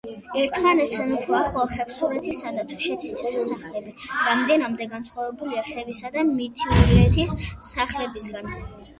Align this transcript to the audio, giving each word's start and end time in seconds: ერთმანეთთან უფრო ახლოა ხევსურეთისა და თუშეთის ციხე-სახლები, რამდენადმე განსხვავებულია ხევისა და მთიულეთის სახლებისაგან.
ერთმანეთთან 0.41 1.09
უფრო 1.15 1.33
ახლოა 1.39 1.65
ხევსურეთისა 1.73 2.53
და 2.55 2.63
თუშეთის 2.71 3.13
ციხე-სახლები, 3.19 3.93
რამდენადმე 4.29 4.87
განსხვავებულია 4.93 5.65
ხევისა 5.67 6.11
და 6.15 6.23
მთიულეთის 6.31 7.37
სახლებისაგან. 7.73 8.49